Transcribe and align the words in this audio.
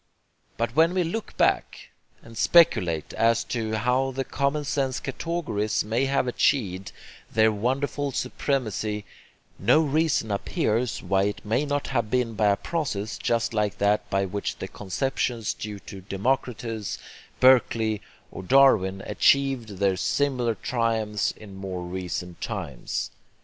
But 0.57 0.75
when 0.75 0.95
we 0.95 1.03
look 1.03 1.37
back, 1.37 1.89
and 2.23 2.35
speculate 2.35 3.13
as 3.13 3.43
to 3.43 3.73
how 3.73 4.09
the 4.09 4.23
common 4.25 4.63
sense 4.63 4.99
categories 4.99 5.83
may 5.83 6.05
have 6.05 6.25
achieved 6.27 6.91
their 7.31 7.51
wonderful 7.51 8.11
supremacy, 8.11 9.05
no 9.59 9.79
reason 9.83 10.31
appears 10.31 11.03
why 11.03 11.25
it 11.25 11.45
may 11.45 11.67
not 11.67 11.85
have 11.89 12.09
been 12.09 12.33
by 12.33 12.47
a 12.47 12.55
process 12.57 13.19
just 13.19 13.53
like 13.53 13.77
that 13.77 14.09
by 14.09 14.25
which 14.25 14.57
the 14.57 14.67
conceptions 14.67 15.53
due 15.53 15.77
to 15.81 16.01
Democritus, 16.01 16.97
Berkeley, 17.39 18.01
or 18.31 18.41
Darwin, 18.41 19.03
achieved 19.05 19.77
their 19.77 19.95
similar 19.95 20.55
triumphs 20.55 21.29
in 21.37 21.55
more 21.55 21.83
recent 21.83 22.41
times. 22.41 23.11